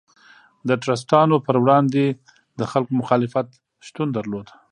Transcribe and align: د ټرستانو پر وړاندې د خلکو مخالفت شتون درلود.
د 0.67 0.69
ټرستانو 0.83 1.35
پر 1.45 1.55
وړاندې 1.63 2.03
د 2.59 2.61
خلکو 2.71 2.91
مخالفت 3.01 3.47
شتون 3.87 4.07
درلود. 4.17 4.47